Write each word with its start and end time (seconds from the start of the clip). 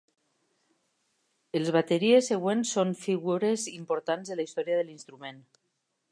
Els 1.59 1.67
bateries 1.75 2.29
següents 2.31 2.71
són 2.77 2.95
figures 3.03 3.67
importants 3.75 4.31
de 4.33 4.39
la 4.41 4.47
història 4.49 4.79
de 4.81 4.87
l'instrument. 4.89 5.43